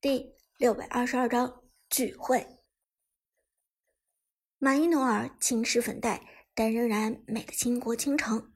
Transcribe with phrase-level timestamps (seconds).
[0.00, 2.60] 第六百二十二章聚会。
[4.58, 6.24] 马伊努尔青石粉黛，
[6.54, 8.54] 但仍然美得倾国倾城。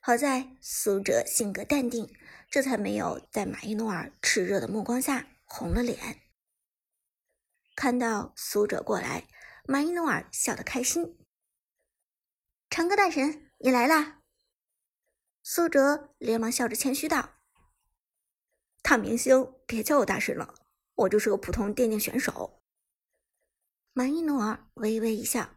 [0.00, 2.12] 好在苏哲性格淡定，
[2.50, 6.22] 这才没有在马伊努尔炽热的目光下红了脸。
[7.76, 9.28] 看到苏哲过来，
[9.68, 11.24] 马伊努尔笑得开心。
[12.68, 14.22] 长歌大神，你来啦！
[15.44, 17.36] 苏哲连忙笑着谦虚道
[18.82, 20.56] ：“大明星，别叫我大神了。”
[21.00, 22.62] 我就是个普通电竞选手。
[23.94, 25.56] 马伊努尔微微一笑：“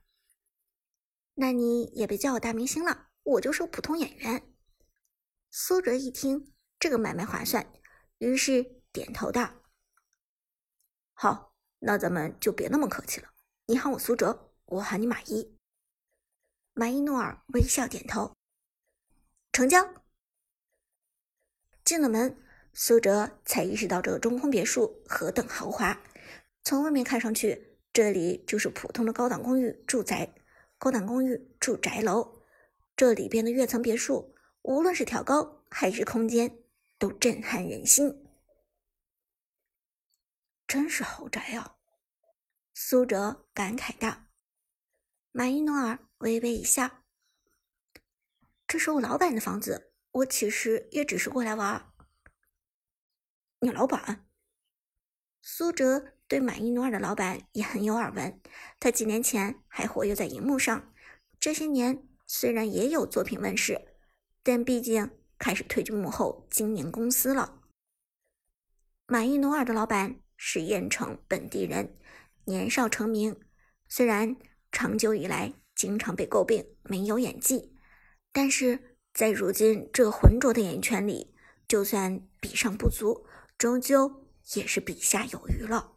[1.36, 4.56] 那你也别叫我大明星了，我就是个普通演员。”
[5.52, 7.74] 苏哲一听，这个买卖划算，
[8.20, 9.62] 于是点头道
[11.14, 13.34] ：“好，那咱们就别那么客气了。
[13.66, 15.60] 你喊我苏哲，我喊你马伊。”
[16.72, 18.34] 马伊努尔微笑点头，
[19.52, 19.94] 成交。
[21.84, 22.43] 进了门。
[22.73, 26.02] 苏哲才意识到这个中空别墅何等豪华。
[26.64, 30.34] 从外面看上去，这里就是普通的高档公寓住宅、
[30.80, 32.42] 高档公寓住宅楼。
[32.95, 36.64] 这里边的跃层别墅，无论是挑高还是空间，
[36.98, 38.25] 都震撼人心。
[40.67, 41.76] 真是豪宅啊！
[42.73, 44.23] 苏哲感慨道。
[45.31, 47.03] 马伊诺尔微微一笑
[48.67, 51.92] ：“这是我老板的房子，我其实也只是过来玩。”
[53.64, 54.25] 你老板
[55.42, 58.42] 苏哲对马伊努尔的老板也很有耳闻，
[58.78, 60.94] 他几年前还活跃在荧幕上，
[61.39, 63.81] 这些年虽然也有作品问世，
[64.44, 67.61] 但毕竟开始退居幕后经营公司了。
[69.08, 71.95] 马伊努尔的老板是燕城本地人，
[72.44, 73.39] 年少成名，
[73.88, 74.36] 虽然
[74.73, 77.73] 长久以来经常被诟病没有演技，
[78.33, 81.33] 但是在如今这浑浊的演艺圈里，
[81.66, 83.25] 就算比上不足。
[83.64, 85.94] 终究也是比下有余了。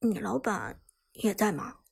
[0.00, 0.82] 你老板
[1.12, 1.82] 也在吗？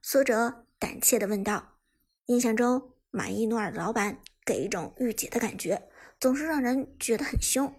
[0.00, 1.78] 苏哲胆怯的问道。
[2.24, 7.70] 印象中，马伊诺尔的老板给一种御姐的感觉，总是让人觉得很凶。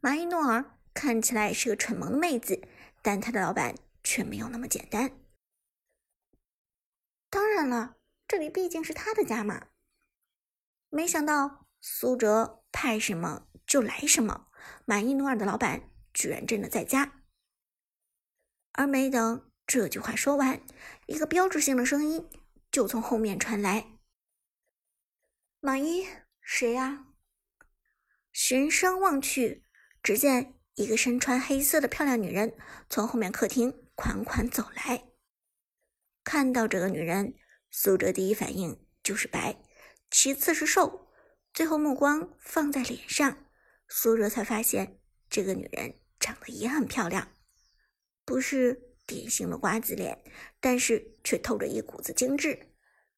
[0.00, 2.62] 马伊诺尔看起来是个蠢萌的妹子，
[3.02, 3.74] 但他的老板
[4.04, 5.10] 却没有那么简单。
[7.28, 7.96] 当然了，
[8.28, 9.70] 这里毕竟是他的家嘛。
[10.88, 13.48] 没想到苏哲派什么？
[13.70, 14.48] 就来什么！
[14.84, 17.22] 马伊努尔的老板居然真的在家，
[18.72, 20.60] 而没等这句话说完，
[21.06, 22.28] 一个标志性的声音
[22.72, 23.96] 就从后面传来
[25.62, 26.04] ：“马伊，
[26.40, 27.06] 谁呀？”
[28.34, 29.62] 循声望去，
[30.02, 32.58] 只见一个身穿黑色的漂亮女人
[32.88, 35.04] 从后面客厅款款走来。
[36.24, 37.36] 看到这个女人，
[37.70, 39.62] 苏哲第一反应就是白，
[40.10, 41.08] 其次是瘦，
[41.54, 43.46] 最后目光放在脸上。
[43.92, 47.32] 苏哲才发现，这个女人长得也很漂亮，
[48.24, 50.22] 不是典型的瓜子脸，
[50.60, 52.70] 但是却透着一股子精致，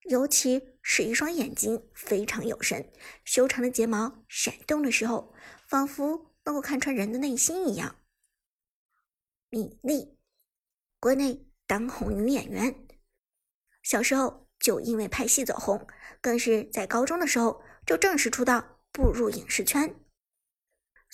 [0.05, 2.91] 尤其是一双眼睛非常有神，
[3.23, 5.35] 修长的睫毛闪动的时候，
[5.69, 7.97] 仿佛能够看穿人的内心一样。
[9.51, 10.17] 米粒，
[10.99, 12.89] 国内当红女演员，
[13.83, 15.87] 小时候就因为拍戏走红，
[16.23, 19.95] 更是在高中的时候就正式出道，步入影视圈。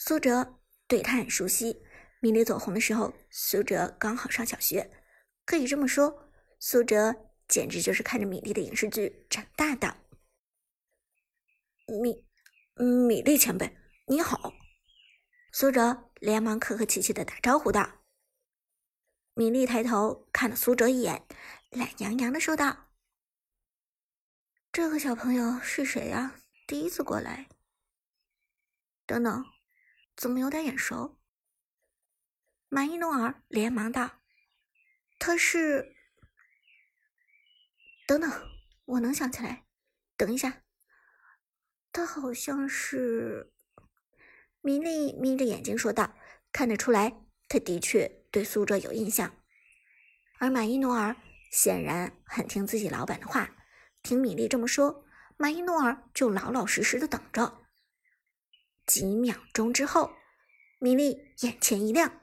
[0.00, 1.82] 苏哲对他很熟悉，
[2.20, 4.92] 米莉走红的时候，苏哲刚好上小学，
[5.44, 9.96] 可以这么说，苏哲简直就是看着米莉的影视剧长大的。
[11.88, 12.24] 米，
[12.76, 13.76] 米莉前辈，
[14.06, 14.54] 你好！
[15.50, 18.04] 苏哲连忙客客气气的打招呼道。
[19.34, 21.26] 米莉抬头看了苏哲一眼，
[21.70, 22.86] 懒洋洋的说道
[24.70, 26.36] ：“这个小朋友是谁呀？
[26.68, 27.48] 第一次过来。
[29.04, 29.44] 等等。”
[30.18, 31.16] 怎么有点眼熟？
[32.68, 34.18] 马伊诺尔连忙道
[35.16, 35.94] ：“他是……
[38.04, 38.28] 等等，
[38.84, 39.64] 我能想起来。
[40.16, 40.64] 等一下，
[41.92, 43.52] 他好像是……”
[44.60, 46.16] 米莉眯着眼睛说道
[46.50, 49.36] ：“看得出来，他的确对苏哲有印象。”
[50.40, 51.14] 而马伊诺尔
[51.52, 53.56] 显然很听自己老板的话，
[54.02, 55.06] 听米莉这么说，
[55.36, 57.67] 马伊诺尔就老老实实的等着。
[58.88, 60.10] 几秒钟之后，
[60.80, 62.22] 米莉眼前一亮：“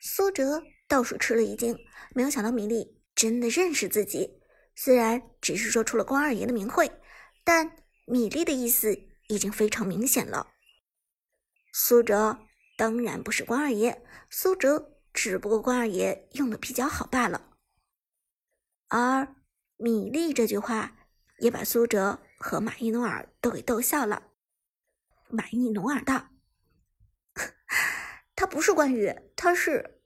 [0.02, 1.78] 苏哲倒是吃了一惊，
[2.16, 4.42] 没有想到米莉真的认识自己。
[4.76, 6.92] 虽然只是说出了关二爷的名讳，
[7.44, 8.96] 但米莉的意思
[9.28, 10.56] 已经非常明显了。
[11.72, 12.40] 苏哲
[12.78, 17.58] 当然不是关二爷，苏哲只不过关二爷用的比较好罢了。
[18.88, 19.36] 而
[19.82, 20.98] 米莉这句话
[21.38, 24.34] 也把苏哲和马伊努尔都给逗笑了。
[25.30, 26.32] 马伊努尔道
[28.36, 30.02] ：“他不是关羽，他是，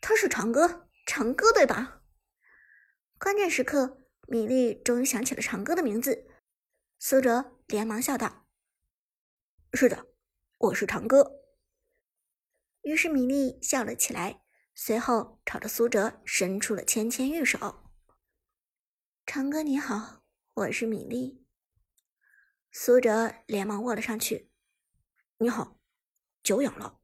[0.00, 2.02] 他是长歌，长歌对吧？”
[3.18, 6.28] 关键时刻，米莉终于想起了长歌的名字。
[7.00, 8.46] 苏哲连忙笑道
[9.74, 10.06] ：“是的，
[10.58, 11.40] 我是长歌。”
[12.82, 14.44] 于是米莉笑了起来，
[14.76, 17.84] 随后朝着苏哲伸出了芊芊玉手。
[19.30, 20.22] “长哥你好，
[20.54, 21.44] 我是米粒。”
[22.72, 24.50] 苏哲连忙握了上去。
[25.36, 25.78] “你好，
[26.42, 27.02] 久仰了。”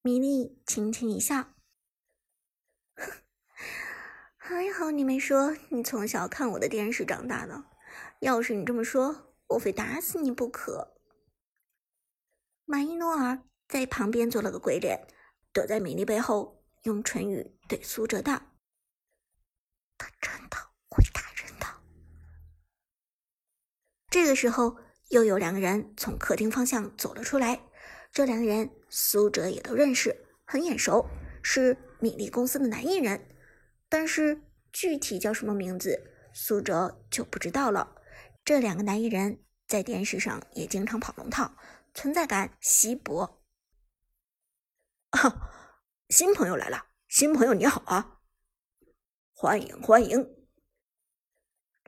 [0.00, 1.52] 米粒轻轻一笑。
[4.38, 7.62] 还好你没说你从小看我的电视长大的，
[8.20, 10.96] 要是你这么说，我非打死你不可。
[12.64, 15.06] 马伊诺尔在旁边做了个鬼脸，
[15.52, 18.56] 躲在米粒背后，用唇语对苏哲道
[19.98, 20.41] ：“他真
[24.12, 24.76] 这个时候，
[25.08, 27.62] 又有两个人从客厅方向走了出来，
[28.12, 31.08] 这两个人苏哲也都认识，很眼熟，
[31.42, 33.26] 是米粒公司的男艺人。
[33.88, 37.96] 但是具体叫什么名字，苏哲就不知道了。
[38.44, 41.56] 这两个男艺人在电视上也经常跑龙套，
[41.94, 43.42] 存在感稀薄。
[45.08, 45.50] 啊，
[46.10, 48.18] 新朋友来了，新朋友你好啊，
[49.32, 50.41] 欢迎欢迎。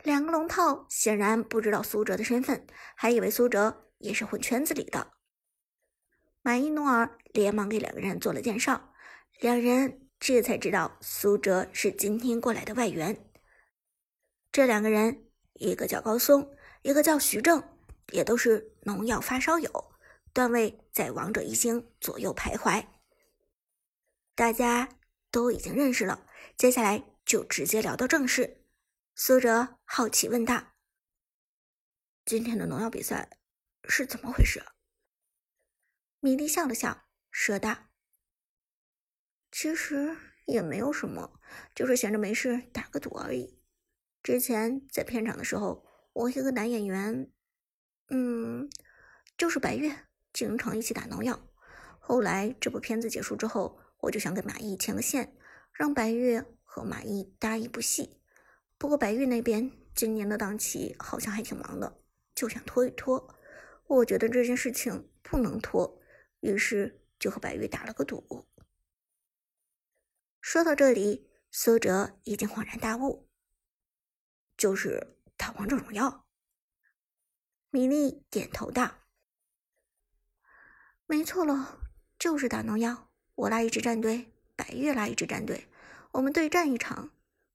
[0.05, 2.65] 两个龙套显然不知道苏哲的身份，
[2.95, 5.15] 还以为苏哲也是混圈子里的。
[6.43, 8.93] 马伊诺尔连忙给两个人做了介绍，
[9.41, 10.01] 两人。
[10.21, 13.29] 这才知道苏哲是今天过来的外援。
[14.51, 17.63] 这两个人，一个叫高松，一个叫徐正，
[18.11, 19.93] 也都是农药发烧友，
[20.33, 22.87] 段位在王者一星左右徘徊。
[24.35, 24.89] 大家
[25.31, 26.25] 都已经认识了，
[26.57, 28.64] 接下来就直接聊到正事。
[29.17, 30.75] 苏哲好奇问道
[32.27, 33.39] ：“今天的农药比赛
[33.85, 34.61] 是怎么回事？”
[36.19, 37.91] 米莉笑了笑，说道。
[39.53, 40.17] 其实
[40.47, 41.41] 也没有什么，
[41.77, 43.63] 就是闲着没事打个赌而已。
[44.21, 47.31] 之前在片场的时候，我一个男演员，
[48.09, 48.69] 嗯，
[49.39, 51.49] 就是白月，经常一起打农药。
[52.01, 55.37] 后来这部片子结束之后，我就想给马毅牵个线，
[55.73, 58.21] 让白月和马毅搭一部戏。
[58.77, 62.01] 不过白玉那边今年的档期好像还挺忙的，
[62.35, 63.35] 就想拖一拖。
[63.87, 66.01] 我觉得这件事情不能拖，
[66.41, 68.47] 于是就和白玉打了个赌。
[70.41, 73.29] 说到这里，苏哲已经恍然大悟，
[74.57, 76.27] 就是打王者荣耀。
[77.71, 79.07] 米莉点头道
[81.07, 81.81] ：“没错了，
[82.19, 83.11] 就是打农药。
[83.35, 85.69] 我拉一支战队，白月拉一支战队，
[86.13, 87.11] 我们对战一场。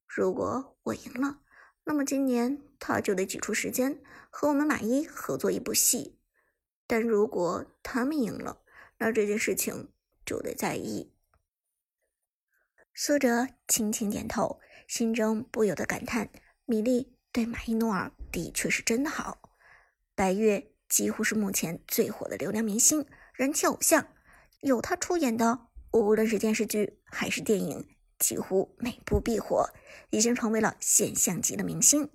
[0.09, 1.41] 如果我赢了，
[1.83, 4.01] 那么今年他就得挤出时间
[4.31, 6.17] 和我们马一合作一部戏；
[6.87, 8.63] 但如果他们赢了，
[8.97, 9.93] 那这件事情
[10.25, 11.13] 就得在意。”
[12.95, 16.29] 苏哲轻轻点头，心中不由得感叹：
[16.65, 19.55] 米莉对马伊诺尔的确是真的好。
[20.15, 24.07] 白月几乎是目前最火的流量明星、人气偶像，
[24.61, 27.87] 有他出演的，无论是电视剧还是电影，
[28.19, 29.69] 几乎每部必火，
[30.11, 32.11] 已经成为了现象级的明星。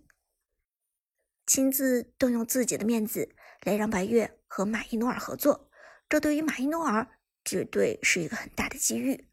[1.47, 5.71] 亲自动用自己的面子来让白月和马伊诺尔合作，
[6.09, 9.29] 这对于马伊诺尔绝对是一个很大的机遇。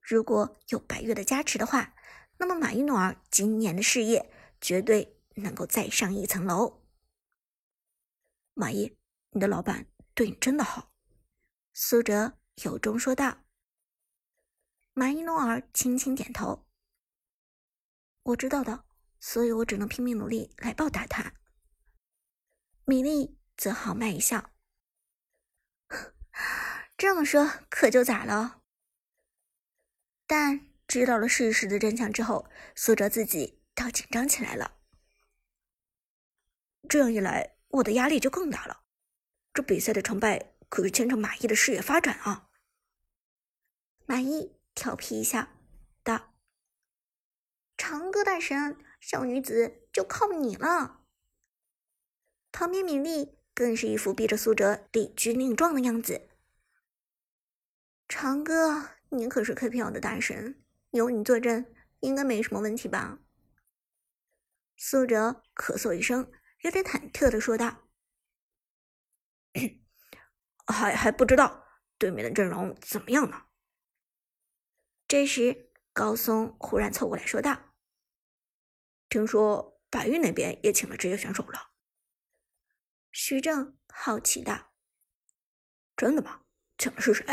[0.00, 1.94] 如果有白月的加持的话，
[2.38, 6.82] 那么马伊诺尔今年的事业绝对能够再上一层楼。
[8.54, 8.96] 马伊，
[9.30, 10.92] 你的老板对你真的好。”
[11.72, 13.43] 苏哲由衷说道。
[14.96, 16.68] 马伊诺尔轻轻点头
[18.22, 18.84] ：“我知道的，
[19.18, 21.34] 所以我只能拼命努力来报答他。”
[22.86, 24.52] 米莉则豪迈一笑
[26.96, 28.62] ：“这么说可就咋了？”
[30.28, 34.78] 但知道了事实的真相之后，苏哲自己倒紧张起来了。
[36.88, 38.84] 这样一来，我的压力就更大了。
[39.52, 42.48] 这比赛的成败可是牵扯马毅的事业发展啊！
[44.06, 45.56] 马毅调皮一下，
[46.02, 46.34] 道
[47.78, 51.04] ：“长歌大神，小女子就靠你了。”
[52.52, 56.28] 旁边米莉更是一副逼着苏哲立军令状的样子。
[58.08, 58.90] 长歌。
[59.10, 63.20] 你可是 KPL 的大神，有你坐镇，应该没什么问题吧？
[64.76, 67.88] 苏哲咳嗽一声，有点忐忑的说道
[70.66, 71.64] ：“还还不知道
[71.96, 73.46] 对面的阵容怎么样呢。”
[75.14, 77.76] 这时，高松忽然凑过来说道
[79.08, 81.70] ：“听说白玉那边也请了职业选手了。
[83.12, 84.72] 徐正好奇道
[85.96, 86.42] ：“真的吗？
[86.76, 87.24] 请的是谁？”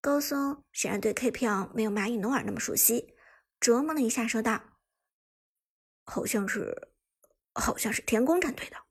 [0.00, 3.14] 高松显然对 KPL 没有蚂蚁诺尔那么熟悉，
[3.60, 4.78] 琢磨了一下，说道
[6.06, 6.94] ：“好像是，
[7.52, 8.86] 好像是天宫战队的。”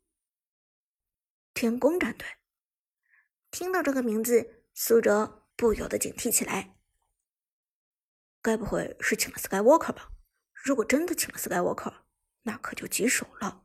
[1.55, 2.27] 天宫战队，
[3.49, 6.75] 听到这个名字，苏哲不由得警惕起来。
[8.49, 10.09] 该不会是请了 Skywalker 吧？
[10.53, 11.93] 如果真的请了 Skywalker，
[12.41, 13.63] 那可就棘手了。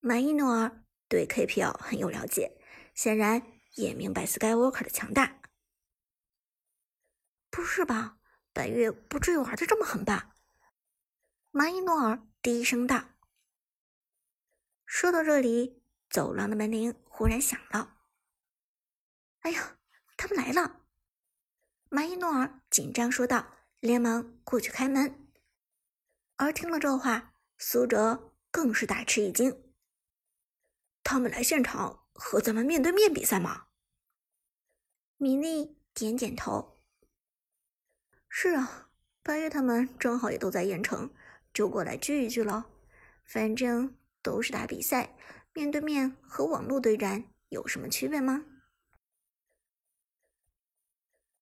[0.00, 2.58] 马伊诺尔对 KPL 很有了解，
[2.94, 3.42] 显然
[3.74, 5.42] 也明白 Skywalker 的强大。
[7.50, 8.16] 不是吧？
[8.54, 10.36] 白月不至于玩的这么狠吧？
[11.50, 13.10] 马伊诺尔低声道。
[14.86, 15.82] 说到这里。
[16.10, 17.96] 走廊的门铃忽然响了。
[19.40, 19.78] 哎呀，
[20.16, 20.83] 他们来了！
[21.88, 25.28] 马伊诺尔紧张说道，连忙过去开门。
[26.36, 29.62] 而听了这话，苏哲更是大吃一惊。
[31.02, 33.66] 他们来现场和咱们面对面比赛吗？
[35.16, 36.80] 米莉点点头。
[38.28, 38.90] 是啊，
[39.22, 41.14] 白月他们正好也都在盐城，
[41.52, 42.64] 就过来聚一聚喽。
[43.24, 45.16] 反正都是打比赛。
[45.52, 48.44] 面对面和网络对战有什么区别吗？